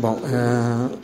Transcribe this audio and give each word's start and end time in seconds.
Bom, 0.00 0.14
uh, 0.14 0.98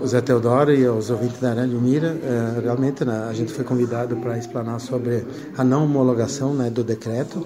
o 0.00 0.06
Zé 0.06 0.20
Teodoro 0.20 0.72
e 0.72 0.86
os 0.86 1.10
ouvintes 1.10 1.40
da 1.40 1.54
Rádio 1.54 1.80
Mira, 1.80 2.12
uh, 2.12 2.60
realmente 2.60 3.04
né, 3.04 3.26
a 3.28 3.32
gente 3.32 3.52
foi 3.52 3.64
convidado 3.64 4.14
para 4.14 4.38
explanar 4.38 4.78
sobre 4.78 5.26
a 5.56 5.64
não 5.64 5.82
homologação 5.82 6.54
né, 6.54 6.70
do 6.70 6.84
decreto 6.84 7.44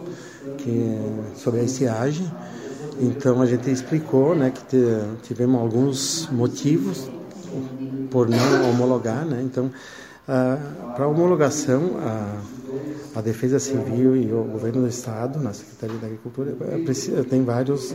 que, 0.58 0.98
sobre 1.34 1.60
a 1.60 1.62
estiagem. 1.62 2.30
Então 3.00 3.40
a 3.40 3.46
gente 3.46 3.70
explicou 3.70 4.36
né, 4.36 4.50
que 4.50 4.62
tivemos 5.22 5.58
alguns 5.58 6.28
motivos 6.30 7.09
por 8.11 8.29
não 8.29 8.68
homologar. 8.68 9.24
Né? 9.24 9.40
Então, 9.46 9.70
uh, 10.29 10.93
para 10.95 11.09
homologação, 11.09 11.93
a, 12.00 13.18
a 13.18 13.22
Defesa 13.22 13.59
Civil 13.59 14.14
e 14.14 14.30
o 14.30 14.45
Governo 14.45 14.82
do 14.82 14.88
Estado, 14.88 15.38
na 15.38 15.54
Secretaria 15.54 15.96
da 15.96 16.06
Agricultura, 16.06 16.54
precisa, 16.84 17.24
tem 17.24 17.43
vários 17.43 17.95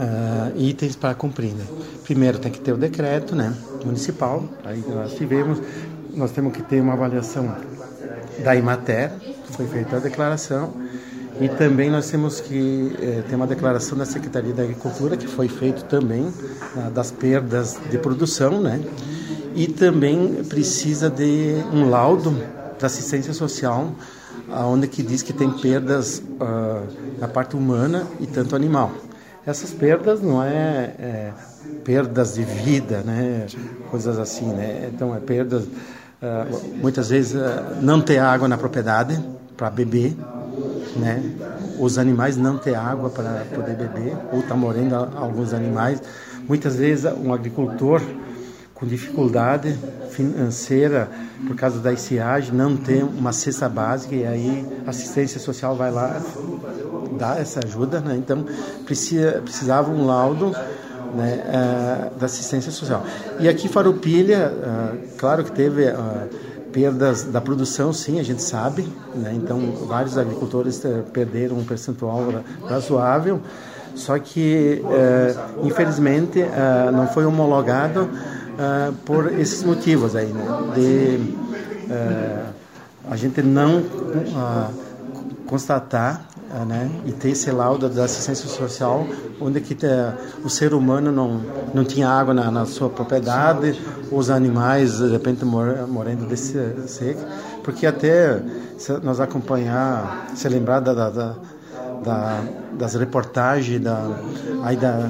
uh, 0.00 0.58
itens 0.58 0.96
para 0.96 1.14
cumprir. 1.14 1.52
Né? 1.52 1.64
Primeiro 2.04 2.38
tem 2.38 2.50
que 2.50 2.60
ter 2.60 2.72
o 2.72 2.76
decreto 2.76 3.36
né, 3.36 3.54
municipal, 3.84 4.44
aí 4.64 4.82
nós 4.88 5.14
tivemos, 5.14 5.60
nós 6.14 6.32
temos 6.32 6.52
que 6.52 6.62
ter 6.62 6.80
uma 6.80 6.94
avaliação 6.94 7.54
da 8.42 8.56
Imater, 8.56 9.12
foi 9.50 9.66
feita 9.66 9.96
a 9.96 10.00
declaração, 10.00 10.72
e 11.40 11.48
também 11.48 11.90
nós 11.90 12.10
temos 12.10 12.40
que 12.40 12.94
eh, 13.00 13.22
ter 13.28 13.34
uma 13.34 13.46
declaração 13.46 13.96
da 13.96 14.04
Secretaria 14.04 14.52
da 14.52 14.62
Agricultura, 14.62 15.16
que 15.16 15.26
foi 15.26 15.48
feito 15.48 15.84
também, 15.84 16.30
ah, 16.76 16.90
das 16.90 17.10
perdas 17.10 17.78
de 17.90 17.96
produção, 17.96 18.60
né? 18.60 18.78
E 19.54 19.66
também 19.66 20.44
precisa 20.44 21.08
de 21.08 21.54
um 21.72 21.88
laudo 21.88 22.36
da 22.78 22.86
assistência 22.86 23.32
social, 23.32 23.90
onde 24.50 24.86
que 24.86 25.02
diz 25.02 25.22
que 25.22 25.32
tem 25.32 25.50
perdas 25.50 26.22
ah, 26.38 26.82
na 27.18 27.26
parte 27.28 27.56
humana 27.56 28.06
e 28.20 28.26
tanto 28.26 28.54
animal 28.54 28.92
essas 29.50 29.72
perdas 29.72 30.22
não 30.22 30.42
é, 30.42 30.94
é, 30.98 31.32
perdas 31.84 32.34
de 32.34 32.44
vida, 32.44 33.02
né? 33.02 33.46
Coisas 33.90 34.18
assim, 34.18 34.46
né? 34.46 34.88
Então 34.92 35.14
é 35.14 35.18
perdas 35.18 35.64
uh, 35.64 36.78
muitas 36.80 37.10
vezes 37.10 37.34
uh, 37.34 37.82
não 37.82 38.00
ter 38.00 38.18
água 38.18 38.46
na 38.46 38.56
propriedade 38.56 39.20
para 39.56 39.68
beber, 39.68 40.16
né? 40.96 41.22
Os 41.78 41.98
animais 41.98 42.36
não 42.36 42.58
ter 42.58 42.74
água 42.74 43.10
para 43.10 43.44
poder 43.54 43.74
beber 43.74 44.16
ou 44.32 44.42
tá 44.42 44.54
morrendo 44.54 44.94
alguns 44.94 45.52
animais. 45.52 46.00
Muitas 46.48 46.76
vezes 46.76 47.04
um 47.04 47.32
agricultor 47.32 48.00
com 48.80 48.86
dificuldade 48.86 49.78
financeira 50.10 51.10
por 51.46 51.54
causa 51.54 51.78
da 51.78 51.92
estiagem, 51.92 52.54
não 52.54 52.76
tem 52.76 53.02
uma 53.02 53.30
cesta 53.30 53.68
básica 53.68 54.14
e 54.14 54.26
aí 54.26 54.66
assistência 54.86 55.38
social 55.38 55.76
vai 55.76 55.90
lá 55.90 56.18
dar 57.18 57.38
essa 57.38 57.60
ajuda, 57.62 58.00
né? 58.00 58.16
então 58.16 58.46
precisa, 58.86 59.42
precisava 59.42 59.90
um 59.90 60.06
laudo 60.06 60.52
né, 61.14 61.44
uh, 62.14 62.18
da 62.18 62.24
assistência 62.26 62.72
social. 62.72 63.04
E 63.38 63.48
aqui 63.48 63.68
Farupilha, 63.68 64.50
uh, 64.50 64.98
claro 65.18 65.44
que 65.44 65.52
teve 65.52 65.86
uh, 65.86 66.28
perdas 66.72 67.24
da 67.24 67.40
produção, 67.40 67.92
sim, 67.92 68.18
a 68.18 68.22
gente 68.22 68.42
sabe, 68.42 68.88
né? 69.14 69.32
então 69.34 69.58
vários 69.86 70.16
agricultores 70.16 70.82
perderam 71.12 71.58
um 71.58 71.64
percentual 71.64 72.42
razoável, 72.66 73.40
só 73.94 74.16
que 74.20 74.80
infelizmente 75.64 76.38
não 76.92 77.08
foi 77.08 77.26
homologado 77.26 78.08
uh, 78.60 78.92
por 79.04 79.32
esses 79.38 79.64
motivos 79.64 80.14
aí, 80.14 80.26
né? 80.26 80.44
De 80.74 81.16
uh, 81.90 82.52
a 83.10 83.16
gente 83.16 83.42
não 83.42 83.78
uh, 83.78 84.90
constatar 85.46 86.26
né, 86.66 86.90
e 87.06 87.12
ter 87.12 87.30
esse 87.30 87.48
laudo 87.52 87.88
da 87.88 88.04
assistência 88.04 88.48
social, 88.48 89.06
onde 89.40 89.60
que 89.60 89.76
o 90.44 90.50
ser 90.50 90.74
humano 90.74 91.12
não 91.12 91.40
não 91.72 91.84
tinha 91.84 92.08
água 92.08 92.34
na, 92.34 92.50
na 92.50 92.66
sua 92.66 92.90
propriedade, 92.90 93.80
os 94.10 94.30
animais 94.30 94.98
de 94.98 95.08
repente 95.08 95.44
mor, 95.44 95.86
morrendo 95.86 96.26
desse 96.26 96.58
seco, 96.88 97.20
porque 97.62 97.86
até 97.86 98.42
se 98.76 98.92
nós 98.98 99.20
acompanhar, 99.20 100.26
se 100.34 100.48
lembrar 100.48 100.80
da, 100.80 100.92
da, 100.92 101.34
da 102.02 102.44
das 102.76 102.94
reportagens 102.94 103.80
da 103.80 104.10
aí 104.64 104.76
da 104.76 105.08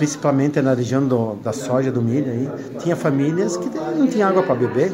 principalmente 0.00 0.62
na 0.62 0.72
região 0.72 1.06
do, 1.06 1.34
da 1.44 1.52
soja, 1.52 1.92
do 1.92 2.00
milho, 2.00 2.32
aí, 2.32 2.48
tinha 2.78 2.96
famílias 2.96 3.58
que 3.58 3.68
não 3.98 4.06
tinham 4.06 4.30
água 4.30 4.42
para 4.42 4.54
beber. 4.54 4.92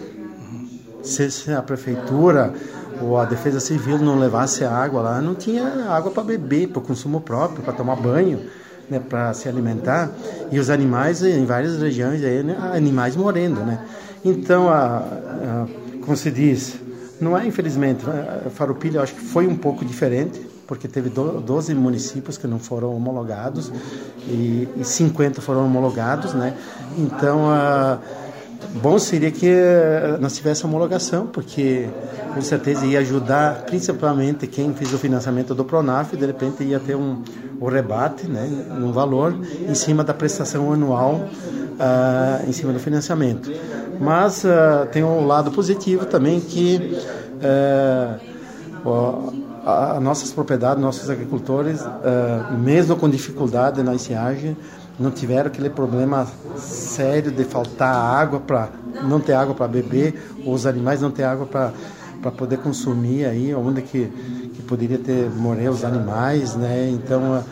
Se, 1.01 1.31
se, 1.31 1.53
a 1.53 1.63
prefeitura 1.63 2.53
ou 3.01 3.17
a 3.17 3.25
defesa 3.25 3.61
civil 3.61 3.99
não 3.99 4.19
levasse 4.19 4.65
água 4.65 5.01
lá, 5.01 5.21
não 5.23 5.37
tinha 5.37 5.87
água 5.89 6.11
para 6.11 6.25
beber, 6.25 6.71
para 6.71 6.83
consumo 6.83 7.21
próprio, 7.21 7.63
para 7.63 7.73
tomar 7.73 7.95
banho, 7.95 8.47
né, 8.91 8.99
para 8.99 9.33
se 9.33 9.49
alimentar. 9.49 10.11
E 10.51 10.59
os 10.59 10.71
animais, 10.71 11.23
em 11.23 11.45
várias 11.45 11.81
regiões, 11.81 12.25
aí, 12.25 12.43
né, 12.43 12.57
animais 12.75 13.15
morrendo. 13.15 13.61
Né? 13.61 13.79
Então, 14.25 14.69
a, 14.69 14.97
a, 14.97 15.67
como 16.05 16.17
se 16.17 16.33
diz, 16.33 16.81
não 17.21 17.39
é 17.39 17.47
infelizmente, 17.47 18.05
a 18.45 18.51
Farupilha 18.51 18.99
eu 18.99 19.03
acho 19.05 19.15
que 19.15 19.21
foi 19.21 19.47
um 19.47 19.57
pouco 19.57 19.85
diferente, 19.85 20.56
porque 20.67 20.89
teve 20.89 21.09
12 21.09 21.75
municípios 21.75 22.37
que 22.37 22.47
não 22.47 22.59
foram 22.59 22.95
homologados 22.95 23.71
e, 24.27 24.69
e 24.77 24.85
50 24.85 25.41
foram 25.41 25.65
homologados, 25.65 26.35
né? 26.35 26.55
Então, 26.99 27.49
a, 27.51 27.99
bom 28.83 28.99
seria 28.99 29.31
que 29.31 29.49
eh, 29.49 30.17
nós 30.21 30.37
tivéssemos 30.37 30.73
homologação, 30.73 31.27
porque 31.27 31.89
com 32.35 32.41
certeza 32.41 32.85
ia 32.85 32.99
ajudar 32.99 33.63
principalmente 33.63 34.47
quem 34.47 34.75
fez 34.75 34.93
o 34.93 34.99
financiamento 34.99 35.55
do 35.55 35.65
Pronaf, 35.65 36.17
de 36.17 36.27
repente 36.27 36.65
ia 36.65 36.81
ter 36.81 36.97
um, 36.97 37.23
um 37.61 37.67
rebate, 37.67 38.27
né, 38.27 38.49
um 38.71 38.93
valor 38.93 39.39
em 39.69 39.75
cima 39.75 40.03
da 40.03 40.13
prestação 40.13 40.73
anual, 40.73 41.29
uh, 41.77 42.49
em 42.49 42.53
cima 42.53 42.73
do 42.73 42.79
financiamento. 42.79 43.51
Mas 44.01 44.45
uh, 44.45 44.87
tem 44.93 45.03
um 45.03 45.27
lado 45.27 45.51
positivo 45.51 46.05
também 46.05 46.41
que 46.41 46.99
uh, 47.37 48.21
a, 49.67 49.99
nossas 50.01 50.33
propriedades, 50.33 50.81
nossos 50.81 51.11
agricultores, 51.11 51.81
uh, 51.81 52.57
mesmo 52.57 52.97
com 52.97 53.11
dificuldade 53.11 53.83
na 53.83 53.95
estiagem, 53.95 54.57
não 54.99 55.11
tiveram 55.11 55.49
aquele 55.49 55.69
problema 55.69 56.27
sério 56.57 57.33
de 57.33 57.45
faltar 57.45 57.95
água 57.95 58.41
para 58.41 58.71
não 59.03 59.21
ter 59.21 59.35
água 59.35 59.55
para 59.55 59.67
beber, 59.67 60.33
ou 60.45 60.55
os 60.55 60.65
animais 60.65 61.03
não 61.03 61.11
ter 61.11 61.25
água 61.25 61.47
para 61.47 61.73
para 62.23 62.31
poder 62.31 62.57
consumir 62.57 63.27
aí, 63.27 63.55
onde 63.55 63.83
que, 63.83 64.07
que 64.55 64.63
poderia 64.63 64.99
ter 64.99 65.29
morrer 65.31 65.69
os 65.69 65.85
animais, 65.85 66.57
né? 66.57 66.89
Então 66.91 67.45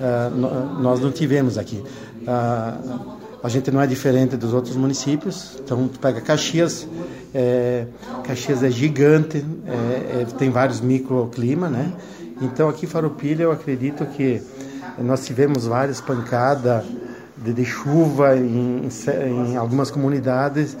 uh, 0.00 0.80
nós 0.80 1.00
não 1.00 1.10
tivemos 1.10 1.58
aqui. 1.58 1.82
Uh, 2.22 3.12
a 3.42 3.48
gente 3.48 3.70
não 3.72 3.80
é 3.80 3.86
diferente 3.86 4.36
dos 4.36 4.54
outros 4.54 4.76
municípios. 4.76 5.58
Então, 5.62 5.88
tu 5.88 5.98
pega 5.98 6.20
Caxias, 6.20 6.86
é, 7.34 7.86
Caxias 8.24 8.62
é 8.62 8.70
gigante, 8.70 9.44
é, 9.66 10.22
é, 10.22 10.26
tem 10.38 10.50
vários 10.50 10.80
microclimas, 10.80 11.70
né? 11.70 11.92
Então, 12.40 12.68
aqui 12.68 12.86
em 12.86 12.88
Farroupilha, 12.88 13.44
eu 13.44 13.52
acredito 13.52 14.04
que 14.06 14.42
nós 14.98 15.24
tivemos 15.24 15.66
várias 15.66 16.00
pancadas 16.00 16.84
de, 17.36 17.52
de 17.52 17.64
chuva 17.64 18.36
em, 18.36 18.88
em, 19.48 19.56
algumas 19.56 19.90
comunidades 19.90 20.76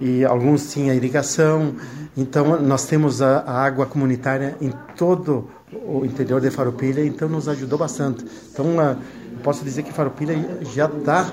e 0.00 0.24
alguns 0.24 0.72
tinham 0.72 0.94
irrigação. 0.94 1.74
Então, 2.16 2.60
nós 2.60 2.86
temos 2.86 3.22
a, 3.22 3.38
a 3.38 3.64
água 3.64 3.86
comunitária 3.86 4.56
em 4.60 4.72
todo 4.96 5.48
o 5.63 5.63
interior 6.04 6.40
de 6.40 6.50
Farroupilha, 6.50 7.04
então 7.04 7.28
nos 7.28 7.48
ajudou 7.48 7.78
bastante. 7.78 8.24
Então, 8.52 8.78
a, 8.78 8.96
posso 9.42 9.64
dizer 9.64 9.82
que 9.82 9.92
Farroupilha 9.92 10.34
já 10.74 10.86
está 10.86 11.26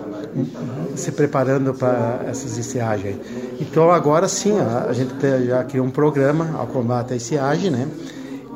se 0.95 1.11
preparando 1.11 1.73
para 1.73 2.21
essas 2.27 2.57
estiagens. 2.57 3.17
Então 3.59 3.91
agora 3.91 4.27
sim, 4.27 4.57
a, 4.59 4.91
gente 4.93 5.13
já 5.45 5.63
criou 5.63 5.85
um 5.85 5.91
programa 5.91 6.55
ao 6.57 6.67
combate 6.67 7.13
à 7.13 7.15
estiagem, 7.15 7.71
né? 7.71 7.87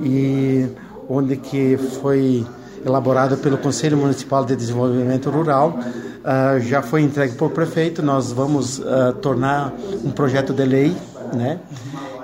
E 0.01 0.67
onde 1.07 1.37
que 1.37 1.77
foi 2.01 2.45
elaborado 2.85 3.37
pelo 3.37 3.57
Conselho 3.57 3.97
Municipal 3.97 4.45
de 4.45 4.55
Desenvolvimento 4.55 5.29
Rural, 5.29 5.79
uh, 5.79 6.59
já 6.59 6.81
foi 6.81 7.01
entregue 7.01 7.35
o 7.39 7.49
prefeito. 7.49 8.01
Nós 8.01 8.31
vamos 8.31 8.79
uh, 8.79 9.13
tornar 9.21 9.73
um 10.03 10.11
projeto 10.11 10.53
de 10.53 10.63
lei, 10.63 10.95
né? 11.33 11.59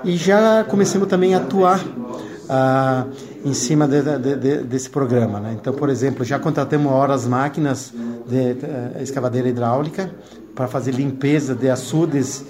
E 0.04 0.16
já 0.16 0.64
começamos 0.64 1.08
também 1.08 1.34
a 1.34 1.38
atuar 1.38 1.80
uh, 1.80 3.08
em 3.44 3.54
cima 3.54 3.88
de, 3.88 4.02
de, 4.02 4.36
de, 4.36 4.56
desse 4.58 4.88
programa. 4.88 5.40
Né? 5.40 5.56
Então, 5.60 5.72
por 5.72 5.88
exemplo, 5.88 6.24
já 6.24 6.38
contratamos 6.38 6.90
horas 6.92 7.26
máquinas 7.26 7.92
de, 8.26 8.36
eh, 8.36 9.02
escavadeira 9.02 9.48
hidráulica 9.48 10.10
para 10.54 10.68
fazer 10.68 10.92
limpeza 10.92 11.54
de 11.54 11.68
açudes 11.68 12.44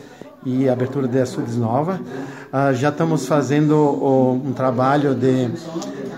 e 0.45 0.69
abertura 0.69 1.07
de 1.07 1.21
açudes 1.21 1.57
nova. 1.57 2.01
Uh, 2.53 2.75
já 2.75 2.89
estamos 2.89 3.27
fazendo 3.27 3.77
um 4.45 4.53
trabalho 4.53 5.15
de, 5.15 5.49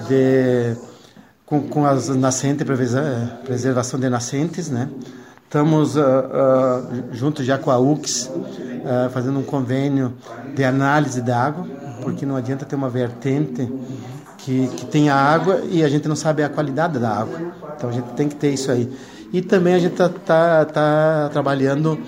de 0.09 0.77
com, 1.45 1.61
com, 1.63 1.85
as 1.85 2.09
nascentes, 2.09 2.67
preservação 3.45 4.01
de 4.01 4.09
nascentes, 4.09 4.71
né? 4.71 4.89
Estamos 5.45 5.95
uh, 5.95 6.01
uh, 6.01 7.15
junto 7.15 7.45
já 7.45 7.59
com 7.59 7.71
a 7.71 7.79
UX 7.79 8.31
fazendo 9.15 9.39
um 9.39 9.43
convênio 9.43 10.13
de 10.55 10.63
análise 10.63 11.23
da 11.23 11.41
água, 11.43 11.67
porque 12.03 12.27
não 12.27 12.37
adianta 12.37 12.67
ter 12.67 12.77
uma 12.77 12.91
vertente 12.91 13.67
que, 14.45 14.69
que 14.69 14.87
tenha 14.87 15.15
água 15.15 15.63
e 15.71 15.83
a 15.83 15.89
gente 15.89 16.07
não 16.07 16.15
sabe 16.15 16.43
a 16.43 16.49
qualidade 16.51 16.99
da 16.99 17.09
água. 17.09 17.41
Então 17.77 17.89
a 17.89 17.93
gente 17.93 18.11
tem 18.11 18.29
que 18.29 18.37
ter 18.37 18.51
isso 18.51 18.71
aí. 18.71 18.93
E 19.33 19.41
também 19.41 19.75
a 19.75 19.79
gente 19.79 19.93
está 19.93 20.09
tá, 20.09 20.65
tá 20.67 21.31
trabalhando 21.33 21.99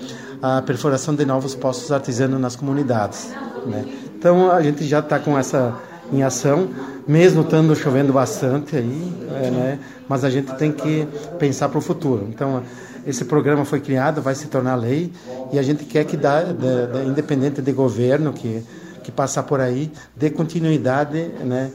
a 0.41 0.61
perfuração 0.61 1.15
de 1.15 1.25
novos 1.25 1.55
postos 1.55 1.91
artesanos 1.91 2.39
nas 2.39 2.55
comunidades. 2.55 3.33
Né? 3.65 3.85
Então 4.15 4.51
a 4.51 4.61
gente 4.61 4.85
já 4.85 4.99
está 4.99 5.17
com 5.17 5.37
essa 5.37 5.75
em 6.13 6.23
ação, 6.23 6.69
mesmo 7.05 7.41
estando 7.41 7.75
chovendo 7.75 8.13
bastante 8.13 8.77
aí, 8.77 9.13
é, 9.43 9.51
né? 9.51 9.79
mas 10.07 10.23
a 10.23 10.29
gente 10.29 10.53
tem 10.55 10.71
que 10.71 11.05
pensar 11.37 11.67
para 11.67 11.79
o 11.79 11.81
futuro. 11.81 12.27
Então 12.29 12.63
esse 13.05 13.25
programa 13.25 13.65
foi 13.65 13.81
criado, 13.81 14.21
vai 14.21 14.35
se 14.35 14.47
tornar 14.47 14.75
lei 14.75 15.11
e 15.51 15.57
a 15.57 15.63
gente 15.63 15.85
quer 15.85 16.05
que, 16.05 16.15
dá, 16.15 16.43
da, 16.43 17.03
independente 17.03 17.61
de 17.61 17.71
governo 17.71 18.31
que, 18.31 18.63
que 19.03 19.11
passar 19.11 19.43
por 19.43 19.59
aí, 19.59 19.91
dê 20.15 20.29
continuidade 20.29 21.19
né, 21.43 21.71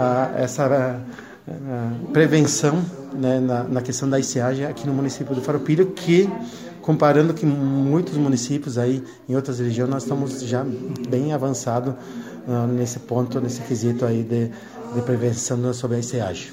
a 0.00 0.32
essa 0.36 0.64
a, 0.64 1.50
a 1.50 2.12
prevenção 2.12 2.82
né, 3.12 3.38
na, 3.38 3.64
na, 3.64 3.82
questão 3.82 4.08
da 4.08 4.18
estiagem 4.18 4.64
aqui 4.64 4.86
no 4.86 4.94
município 4.94 5.34
do 5.34 5.42
Farroupilha, 5.42 5.84
que 5.84 6.28
comparando 6.80 7.34
com 7.34 7.46
muitos 7.46 8.16
municípios 8.16 8.78
aí 8.78 9.04
em 9.28 9.36
outras 9.36 9.60
regiões, 9.60 9.90
nós 9.90 10.02
estamos 10.04 10.40
já 10.40 10.64
bem 11.08 11.34
avançados 11.34 11.92
uh, 12.48 12.66
nesse 12.66 13.00
ponto, 13.00 13.40
nesse 13.40 13.60
quesito 13.60 14.06
aí 14.06 14.22
de, 14.22 14.50
de 14.94 15.02
prevenção 15.02 15.72
sobre 15.74 15.98
a 15.98 16.00
estiagem. 16.00 16.50